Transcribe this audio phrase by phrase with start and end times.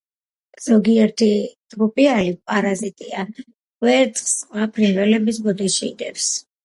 [0.67, 1.27] ზოგიერთი
[1.73, 6.27] ტრუპიალი პარაზიტია, კვერცხს სხვა ფრინველების ბუდეში დებს.